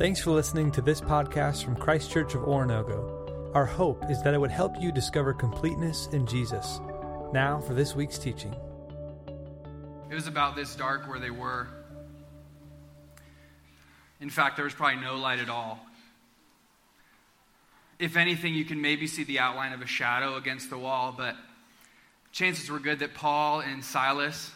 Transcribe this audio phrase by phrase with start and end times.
[0.00, 3.54] Thanks for listening to this podcast from Christ Church of Oronogo.
[3.54, 6.80] Our hope is that it would help you discover completeness in Jesus.
[7.34, 8.56] Now for this week's teaching.
[10.08, 11.68] It was about this dark where they were.
[14.22, 15.78] In fact, there was probably no light at all.
[17.98, 21.36] If anything, you can maybe see the outline of a shadow against the wall, but
[22.32, 24.50] chances were good that Paul and Silas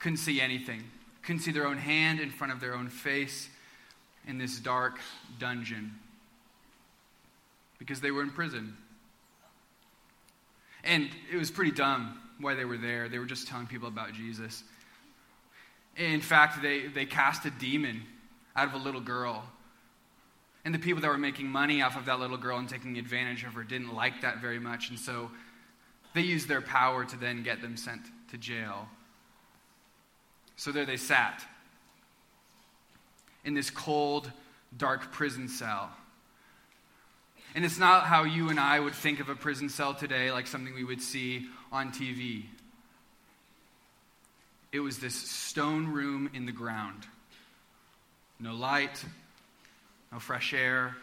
[0.00, 0.82] couldn't see anything,
[1.22, 3.50] couldn't see their own hand in front of their own face
[4.28, 4.98] in this dark
[5.40, 5.94] dungeon
[7.78, 8.76] because they were in prison.
[10.84, 13.08] And it was pretty dumb why they were there.
[13.08, 14.62] They were just telling people about Jesus.
[15.96, 18.02] In fact, they, they cast a demon
[18.54, 19.44] out of a little girl.
[20.64, 23.44] And the people that were making money off of that little girl and taking advantage
[23.44, 24.90] of her didn't like that very much.
[24.90, 25.30] And so
[26.14, 28.88] they used their power to then get them sent to jail.
[30.56, 31.44] So there they sat
[33.48, 34.30] in this cold,
[34.76, 35.90] dark prison cell.
[37.54, 40.46] And it's not how you and I would think of a prison cell today, like
[40.46, 42.44] something we would see on TV.
[44.70, 47.06] It was this stone room in the ground.
[48.38, 49.02] No light,
[50.12, 50.94] no fresh air,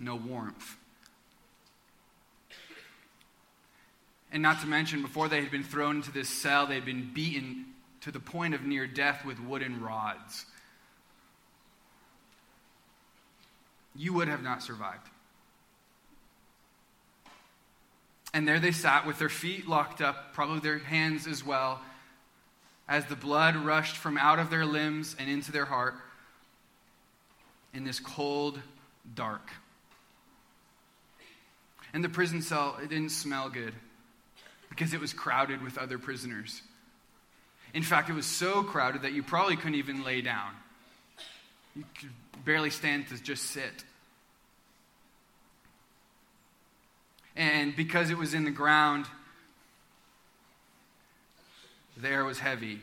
[0.00, 0.76] no warmth.
[4.32, 7.12] And not to mention, before they had been thrown into this cell, they had been
[7.14, 7.66] beaten
[8.00, 10.46] to the point of near death with wooden rods.
[13.94, 15.08] You would have not survived.
[18.32, 21.80] And there they sat with their feet locked up, probably their hands as well,
[22.88, 25.94] as the blood rushed from out of their limbs and into their heart
[27.72, 28.60] in this cold,
[29.14, 29.50] dark.
[31.92, 33.72] And the prison cell, it didn't smell good
[34.68, 36.60] because it was crowded with other prisoners.
[37.72, 40.50] In fact, it was so crowded that you probably couldn't even lay down.
[41.76, 42.10] You could
[42.44, 43.84] barely stand to just sit.
[47.36, 49.06] And because it was in the ground,
[51.96, 52.80] the air was heavy.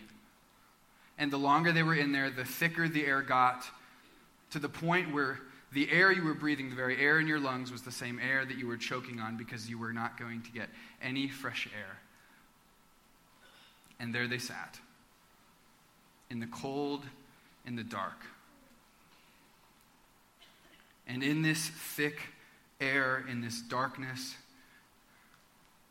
[1.17, 3.63] And the longer they were in there, the thicker the air got,
[4.51, 5.39] to the point where
[5.71, 8.43] the air you were breathing, the very air in your lungs, was the same air
[8.45, 10.67] that you were choking on because you were not going to get
[11.01, 11.97] any fresh air.
[13.99, 14.79] And there they sat,
[16.29, 17.05] in the cold,
[17.65, 18.17] in the dark.
[21.11, 22.21] And in this thick
[22.79, 24.33] air, in this darkness,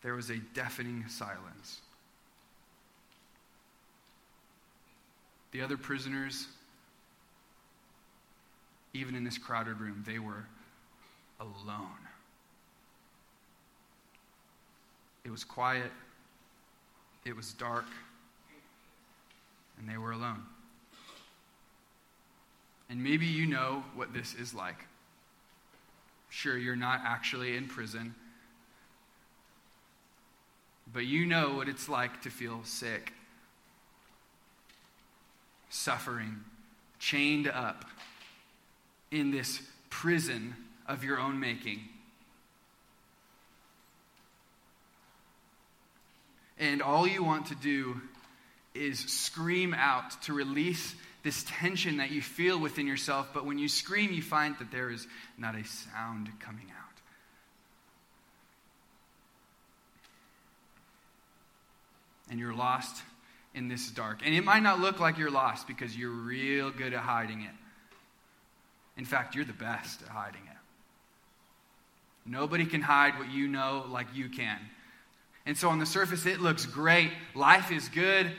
[0.03, 1.83] there was a deafening silence.
[5.53, 6.47] The other prisoners,
[8.95, 10.47] even in this crowded room, they were
[11.39, 11.91] alone.
[15.25, 15.93] It was quiet,
[17.27, 17.85] it was dark,
[19.79, 20.45] and they were alone.
[22.89, 24.87] And maybe you know what this is like.
[26.31, 28.15] Sure, you're not actually in prison,
[30.93, 33.13] but you know what it's like to feel sick,
[35.69, 36.41] suffering,
[37.01, 37.85] chained up
[39.11, 39.61] in this
[39.91, 40.55] prison
[40.87, 41.81] of your own making.
[46.61, 48.01] And all you want to do
[48.75, 53.69] is scream out to release this tension that you feel within yourself, but when you
[53.69, 56.87] scream, you find that there is not a sound coming out.
[62.31, 63.03] And you're lost
[63.55, 64.21] in this dark.
[64.25, 67.51] And it might not look like you're lost because you're real good at hiding it.
[68.97, 70.57] In fact, you're the best at hiding it.
[72.25, 74.59] Nobody can hide what you know like you can.
[75.47, 77.11] And so on the surface, it looks great.
[77.35, 78.31] Life is good.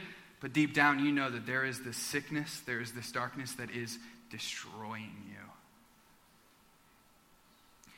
[0.42, 3.70] But deep down, you know that there is this sickness, there is this darkness that
[3.72, 3.98] is
[4.30, 5.36] destroying you.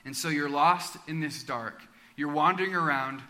[0.06, 1.82] And so you're lost in this dark.
[2.18, 3.22] You're wandering around,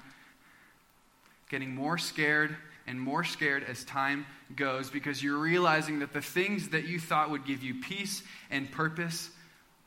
[1.49, 2.55] getting more scared
[2.87, 4.25] and more scared as time
[4.55, 8.69] goes because you're realizing that the things that you thought would give you peace and
[8.71, 9.29] purpose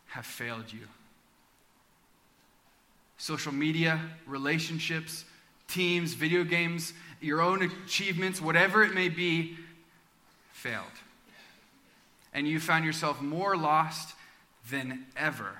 [0.06, 0.86] have failed you.
[3.18, 5.24] Social media, relationships,
[5.68, 9.56] teams, video games, your own achievements, whatever it may be,
[10.52, 10.84] failed.
[12.32, 14.14] And you found yourself more lost
[14.70, 15.52] than ever.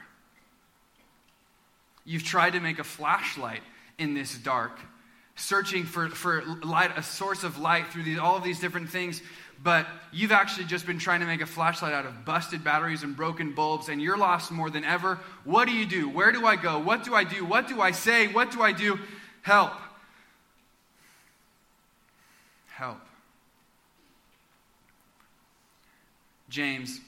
[2.04, 3.62] You've tried to make a flashlight
[3.98, 4.78] in this dark,
[5.36, 9.22] searching for, for light, a source of light through these, all of these different things,
[9.62, 13.16] but you've actually just been trying to make a flashlight out of busted batteries and
[13.16, 15.18] broken bulbs, and you're lost more than ever.
[15.44, 16.08] What do you do?
[16.10, 16.78] Where do I go?
[16.78, 17.44] What do I do?
[17.44, 18.28] What do I say?
[18.28, 18.98] What do I do?
[19.42, 19.72] Help
[22.76, 23.00] help.
[26.50, 27.00] James,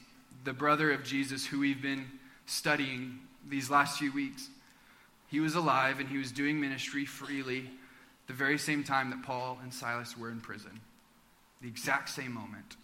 [0.44, 2.06] the brother of Jesus who we've been
[2.46, 4.48] studying these last few weeks.
[5.30, 7.70] He was alive and he was doing ministry freely
[8.28, 10.80] the very same time that Paul and Silas were in prison.
[11.60, 12.76] The exact same moment.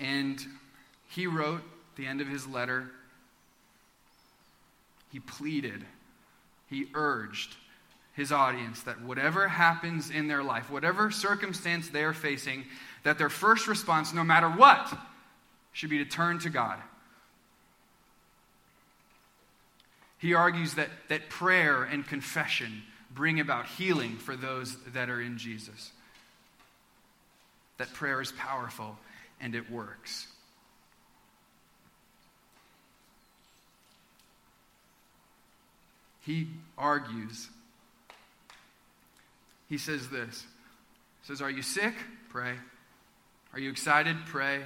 [0.00, 0.40] And
[1.10, 1.62] he wrote
[1.96, 2.90] the end of his letter,
[5.12, 5.84] he pleaded,
[6.68, 7.54] he urged
[8.16, 12.64] his audience that whatever happens in their life, whatever circumstance they are facing,
[13.02, 14.92] that their first response, no matter what,
[15.72, 16.78] should be to turn to God.
[20.18, 22.82] He argues that, that prayer and confession
[23.14, 25.92] bring about healing for those that are in Jesus.
[27.76, 28.96] That prayer is powerful
[29.42, 30.26] and it works.
[36.22, 36.48] He
[36.78, 37.48] argues.
[39.68, 40.44] He says this.
[41.22, 41.94] He says, Are you sick?
[42.28, 42.54] Pray.
[43.52, 44.16] Are you excited?
[44.26, 44.60] Pray.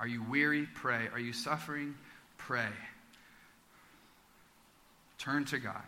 [0.00, 0.66] Are you weary?
[0.74, 1.08] Pray.
[1.12, 1.94] Are you suffering?
[2.36, 2.68] Pray.
[5.18, 5.82] Turn to God.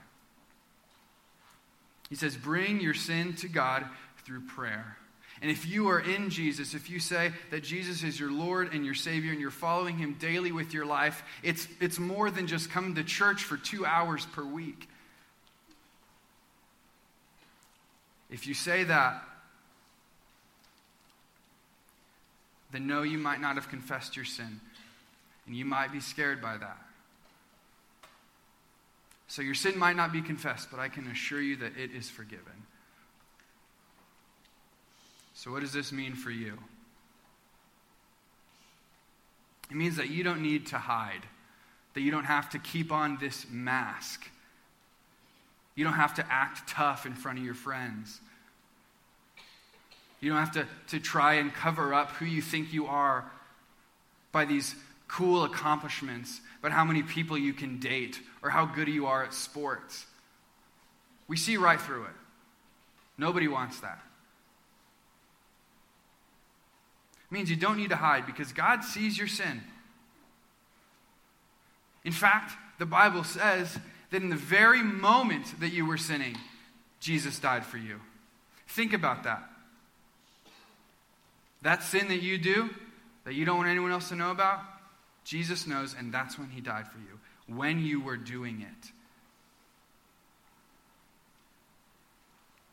[2.09, 3.85] He says, Bring your sin to God
[4.25, 4.97] through prayer.
[5.43, 8.85] And if you are in Jesus, if you say that Jesus is your Lord and
[8.85, 12.71] your Savior and you're following Him daily with your life, it's, it's more than just
[12.71, 14.89] coming to church for two hours per week.
[18.31, 19.23] If you say that,
[22.73, 24.61] then no, you might not have confessed your sin.
[25.47, 26.79] And you might be scared by that.
[29.27, 32.09] So your sin might not be confessed, but I can assure you that it is
[32.09, 32.67] forgiven.
[35.35, 36.59] So, what does this mean for you?
[39.71, 41.23] It means that you don't need to hide,
[41.95, 44.29] that you don't have to keep on this mask.
[45.75, 48.21] You don't have to act tough in front of your friends.
[50.21, 53.25] You don't have to, to try and cover up who you think you are
[54.33, 54.75] by these
[55.09, 59.35] cool accomplishments, but how many people you can date or how good you are at
[59.35, 60.07] sports.
[61.27, 62.13] We see right through it.
[63.19, 64.01] Nobody wants that.
[67.31, 69.63] It means you don't need to hide because God sees your sin.
[72.05, 73.79] In fact, the Bible says
[74.11, 76.37] that in the very moment that you were sinning,
[77.01, 78.01] Jesus died for you.
[78.69, 79.49] Think about that.
[81.63, 82.71] That sin that you do,
[83.25, 84.61] that you don't want anyone else to know about,
[85.25, 88.91] Jesus knows, and that's when he died for you, when you were doing it.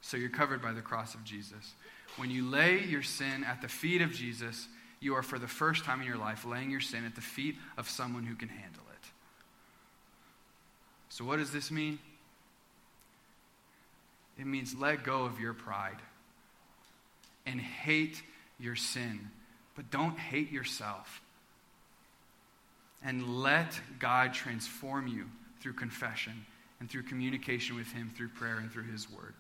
[0.02, 1.74] So you're covered by the cross of Jesus.
[2.16, 4.68] When you lay your sin at the feet of Jesus,
[5.02, 7.56] you are for the first time in your life laying your sin at the feet
[7.78, 8.87] of someone who can handle it.
[11.18, 11.98] So, what does this mean?
[14.38, 15.98] It means let go of your pride
[17.48, 18.22] and hate
[18.60, 19.32] your sin,
[19.76, 21.22] but don't hate yourself.
[23.04, 25.26] And let God transform you
[25.60, 26.46] through confession
[26.80, 29.34] and through communication with Him through prayer and through His Word.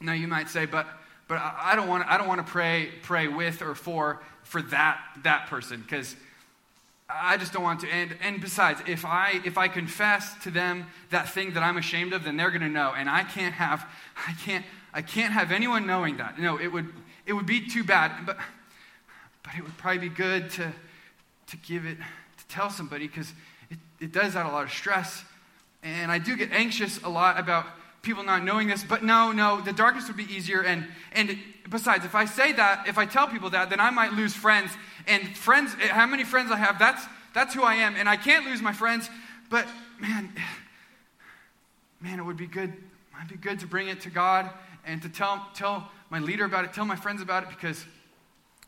[0.00, 0.86] Now, you might say, but
[1.26, 5.00] but I don't want I don't want to pray pray with or for for that
[5.24, 6.14] that person because
[7.08, 7.88] I just don't want to.
[7.88, 12.12] And and besides, if I if I confess to them that thing that I'm ashamed
[12.12, 13.84] of, then they're going to know, and I can't have
[14.28, 14.64] I can't
[14.94, 16.38] I can't have anyone knowing that.
[16.38, 16.88] No, it would
[17.26, 18.26] it would be too bad.
[18.26, 18.38] But
[19.42, 20.72] but it would probably be good to
[21.48, 23.32] to give it to tell somebody because
[23.70, 25.24] it, it does add a lot of stress,
[25.82, 27.66] and I do get anxious a lot about
[28.02, 30.62] people not knowing this, but no, no, the darkness would be easier.
[30.62, 31.38] And, and
[31.70, 34.72] besides, if I say that, if I tell people that, then I might lose friends.
[35.06, 37.94] And friends, eh, how many friends I have, that's, that's who I am.
[37.94, 39.08] And I can't lose my friends,
[39.50, 39.66] but
[40.00, 40.32] man,
[42.00, 42.72] man, it would be good,
[43.12, 44.50] might be good to bring it to God
[44.84, 47.84] and to tell, tell my leader about it, tell my friends about it, because,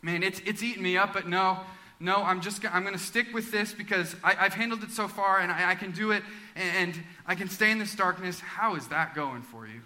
[0.00, 1.58] man, it's, it's eating me up, but no,
[2.00, 5.08] no, I'm just I'm going to stick with this because I, have handled it so
[5.08, 6.22] far and I, I can do it
[6.56, 8.40] and, and I can stay in this darkness.
[8.40, 9.80] How is that going for you?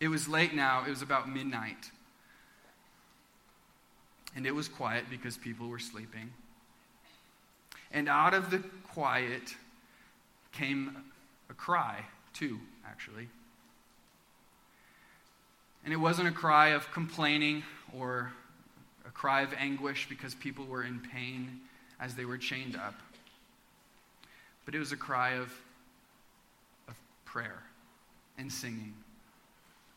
[0.00, 0.84] It was late now.
[0.86, 1.90] It was about midnight.
[4.36, 6.30] And it was quiet because people were sleeping.
[7.90, 9.54] And out of the quiet
[10.52, 10.96] came
[11.48, 13.28] a cry, too, actually.
[15.84, 17.62] And it wasn't a cry of complaining
[17.96, 18.32] or
[19.06, 21.60] a cry of anguish because people were in pain
[22.00, 22.94] as they were chained up.
[24.64, 25.52] But it was a cry of,
[26.88, 27.62] of prayer
[28.38, 28.94] and singing.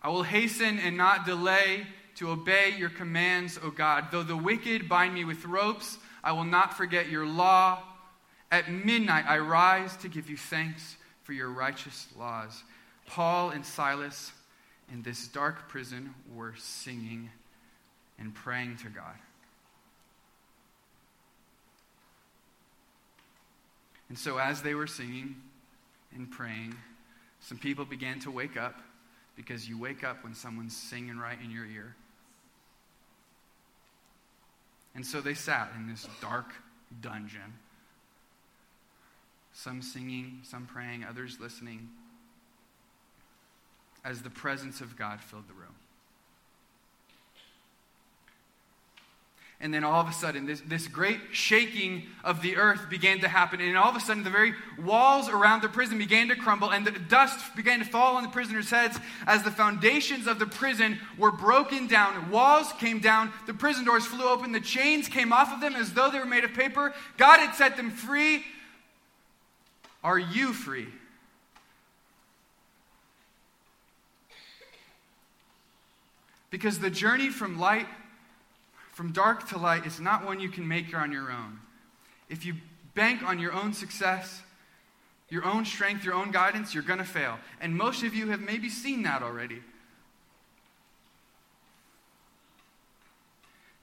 [0.02, 4.06] I will hasten and not delay to obey your commands, O God.
[4.12, 7.82] Though the wicked bind me with ropes, I will not forget your law.
[8.52, 12.64] At midnight I rise to give you thanks for your righteous laws.
[13.06, 14.32] Paul and Silas
[14.92, 17.30] in this dark prison were singing
[18.20, 19.16] and praying to God.
[24.10, 25.36] And so, as they were singing
[26.16, 26.76] and praying,
[27.42, 28.82] some people began to wake up
[29.36, 31.96] because you wake up when someone's singing right in your ear.
[34.96, 36.52] And so they sat in this dark
[37.02, 37.54] dungeon.
[39.54, 41.90] Some singing, some praying, others listening,
[44.08, 45.68] as the presence of God filled the room.
[49.60, 53.28] And then all of a sudden, this, this great shaking of the earth began to
[53.28, 53.60] happen.
[53.60, 56.86] And all of a sudden, the very walls around the prison began to crumble, and
[56.86, 61.00] the dust began to fall on the prisoners' heads as the foundations of the prison
[61.18, 62.30] were broken down.
[62.30, 65.92] Walls came down, the prison doors flew open, the chains came off of them as
[65.92, 66.94] though they were made of paper.
[67.18, 68.46] God had set them free.
[70.04, 70.88] Are you free?
[76.50, 77.88] Because the journey from light
[78.98, 81.60] from dark to light is not one you can make on your own.
[82.30, 82.56] If you
[82.96, 84.42] bank on your own success,
[85.30, 87.38] your own strength, your own guidance, you're going to fail.
[87.62, 89.62] And most of you have maybe seen that already.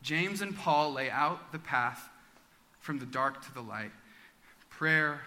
[0.02, 2.08] James and Paul lay out the path
[2.80, 3.92] from the dark to the light
[4.68, 5.20] prayer,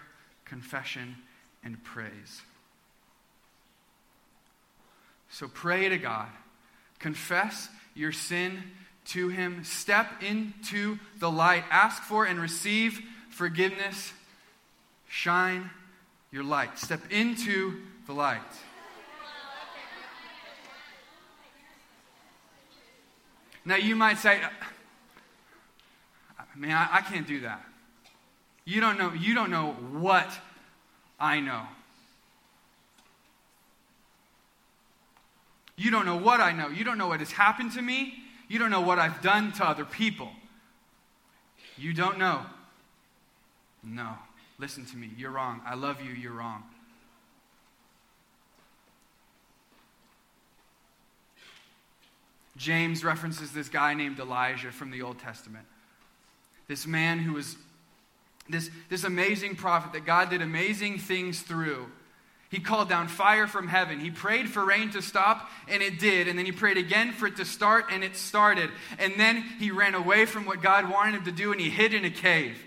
[0.44, 1.16] confession,
[1.64, 2.42] and praise.
[5.30, 6.28] So pray to God,
[6.98, 8.62] confess your sin
[9.06, 9.64] to Him.
[9.64, 11.64] Step into the light.
[11.70, 13.00] Ask for and receive
[13.30, 14.12] forgiveness.
[15.08, 15.70] Shine
[16.30, 16.78] your light.
[16.78, 18.40] Step into the light.
[23.64, 24.48] Now, you might say, uh,
[26.56, 27.62] man, I, I can't do that.
[28.64, 30.30] You don't know, you don't know what
[31.20, 31.62] I know.
[35.78, 36.68] You don't know what I know.
[36.68, 38.14] You don't know what has happened to me.
[38.48, 40.28] You don't know what I've done to other people.
[41.76, 42.42] You don't know.
[43.84, 44.14] No.
[44.58, 45.10] Listen to me.
[45.16, 45.60] You're wrong.
[45.64, 46.10] I love you.
[46.10, 46.64] You're wrong.
[52.56, 55.64] James references this guy named Elijah from the Old Testament.
[56.66, 57.56] This man who was
[58.48, 61.86] this, this amazing prophet that God did amazing things through.
[62.50, 64.00] He called down fire from heaven.
[64.00, 66.28] He prayed for rain to stop, and it did.
[66.28, 68.70] And then he prayed again for it to start, and it started.
[68.98, 71.92] And then he ran away from what God wanted him to do, and he hid
[71.92, 72.58] in a cave.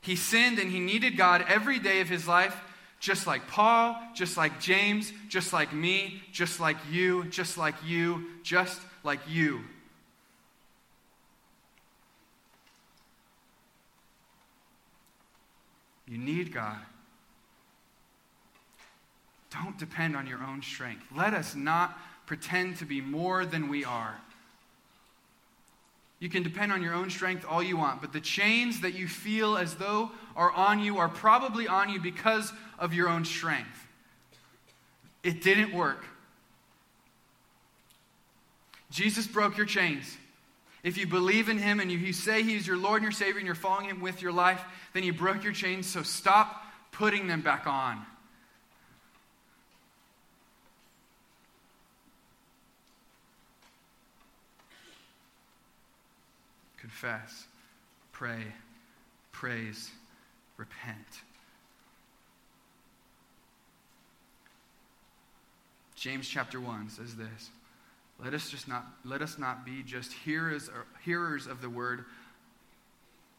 [0.00, 2.60] He sinned, and he needed God every day of his life,
[2.98, 8.26] just like Paul, just like James, just like me, just like you, just like you,
[8.42, 9.60] just like you.
[16.08, 16.78] You need God.
[19.62, 21.04] Don't depend on your own strength.
[21.16, 21.96] Let us not
[22.26, 24.16] pretend to be more than we are.
[26.18, 29.06] You can depend on your own strength all you want, but the chains that you
[29.06, 33.86] feel as though are on you are probably on you because of your own strength.
[35.22, 36.04] It didn't work.
[38.90, 40.16] Jesus broke your chains.
[40.82, 43.38] If you believe in him and you, you say he's your Lord and your Savior
[43.38, 47.26] and you're following him with your life, then he broke your chains, so stop putting
[47.26, 48.04] them back on.
[56.84, 57.46] Confess,
[58.12, 58.42] pray,
[59.32, 59.90] praise,
[60.58, 60.98] repent.
[65.94, 67.48] James chapter 1 says this
[68.22, 70.68] let us just not let us not be just hearers,
[71.02, 72.04] hearers of the word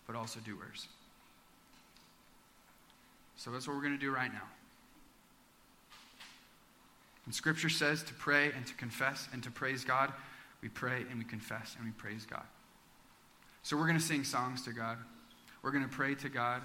[0.07, 0.87] but also doers.
[3.37, 4.47] So that's what we're going to do right now.
[7.25, 10.11] And scripture says to pray and to confess and to praise god
[10.63, 12.41] we pray and we confess and we praise god
[13.65, 14.99] so we're going to sing songs to God.
[15.63, 16.61] We're going to pray to God.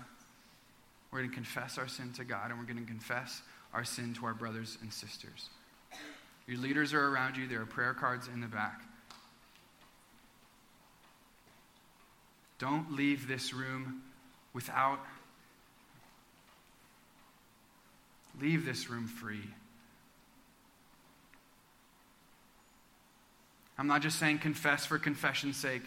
[1.11, 3.41] We're going to confess our sin to God, and we're going to confess
[3.73, 5.49] our sin to our brothers and sisters.
[6.47, 7.49] Your leaders are around you.
[7.49, 8.83] There are prayer cards in the back.
[12.59, 14.03] Don't leave this room
[14.53, 15.01] without.
[18.39, 19.49] Leave this room free.
[23.79, 25.85] I'm not just saying confess for confession's sake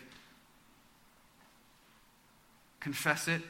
[2.83, 3.41] confess it,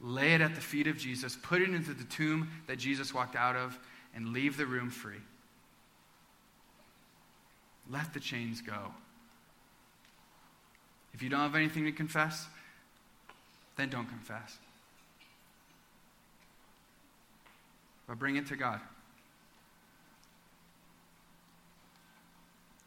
[0.00, 3.34] lay it at the feet of Jesus, put it into the tomb that Jesus walked
[3.34, 3.78] out of,
[4.14, 5.20] and leave the room free.
[7.90, 8.92] Let the chains go.
[11.14, 12.46] If you don't have anything to confess,
[13.76, 14.58] then don't confess.
[18.06, 18.80] But bring it to God.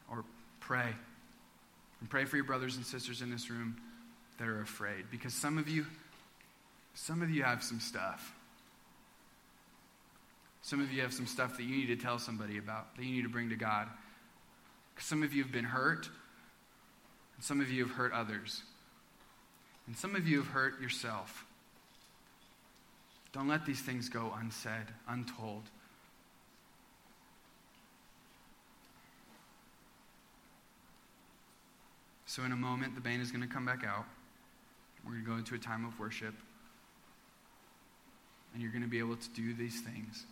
[0.09, 0.23] Or
[0.59, 0.93] pray.
[1.99, 3.77] And pray for your brothers and sisters in this room
[4.37, 5.05] that are afraid.
[5.11, 5.85] Because some of you,
[6.93, 8.33] some of you have some stuff.
[10.61, 13.11] Some of you have some stuff that you need to tell somebody about, that you
[13.11, 13.87] need to bring to God.
[14.99, 16.09] Some of you have been hurt,
[17.35, 18.63] and some of you have hurt others.
[19.85, 21.45] And some of you have hurt yourself.
[23.31, 25.63] Don't let these things go unsaid, untold.
[32.25, 34.05] So, in a moment, the band is going to come back out.
[35.07, 36.33] We're going to go into a time of worship.
[38.53, 40.25] And you're going to be able to do these things.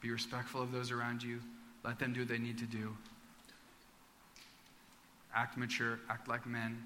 [0.00, 1.40] Be respectful of those around you.
[1.84, 2.96] Let them do what they need to do.
[5.34, 6.82] Act mature, act like men,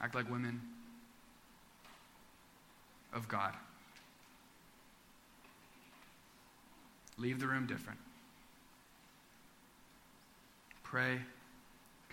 [0.00, 0.60] act like women
[3.14, 3.54] of God.
[7.16, 7.98] Leave the room different.
[10.82, 11.20] Pray,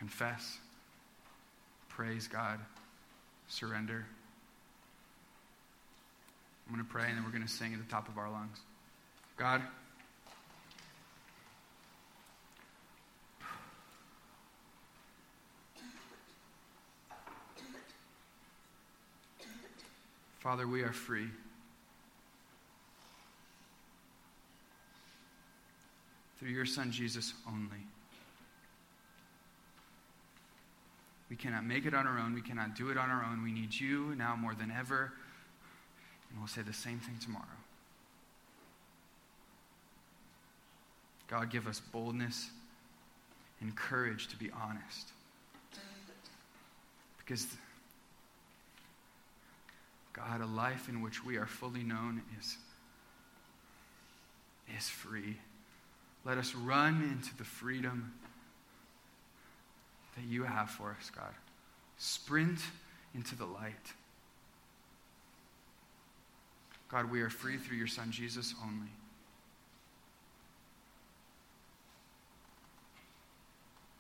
[0.01, 0.57] confess,
[1.89, 2.57] praise God,
[3.47, 4.03] surrender.
[6.67, 8.27] I'm going to pray and then we're going to sing at the top of our
[8.27, 8.57] lungs.
[9.37, 9.61] God,
[20.39, 21.27] Father, we are free.
[26.39, 27.85] Through your Son, Jesus, only.
[31.31, 32.33] We cannot make it on our own.
[32.33, 33.41] We cannot do it on our own.
[33.41, 35.13] We need you now more than ever.
[36.29, 37.45] And we'll say the same thing tomorrow.
[41.29, 42.49] God, give us boldness
[43.61, 45.07] and courage to be honest.
[47.17, 47.47] Because,
[50.11, 52.57] God, a life in which we are fully known is,
[54.77, 55.37] is free.
[56.25, 58.11] Let us run into the freedom
[60.21, 61.33] that you have for us, God.
[61.97, 62.59] Sprint
[63.15, 63.93] into the light.
[66.89, 68.91] God, we are free through your Son, Jesus, only.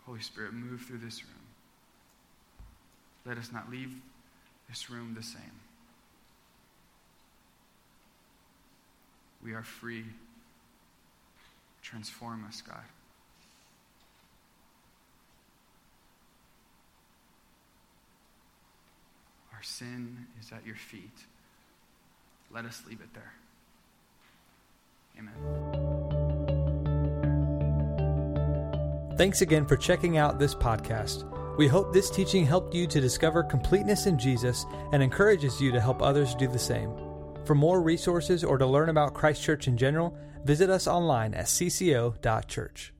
[0.05, 1.33] Holy Spirit, move through this room.
[3.25, 3.93] Let us not leave
[4.67, 5.41] this room the same.
[9.43, 10.05] We are free.
[11.81, 12.83] Transform us, God.
[19.61, 21.19] Our sin is at your feet.
[22.51, 23.31] Let us leave it there.
[25.19, 25.35] Amen.
[29.19, 31.27] Thanks again for checking out this podcast.
[31.59, 35.79] We hope this teaching helped you to discover completeness in Jesus and encourages you to
[35.79, 36.91] help others do the same.
[37.45, 41.45] For more resources or to learn about Christ Church in general, visit us online at
[41.45, 42.93] cco.church.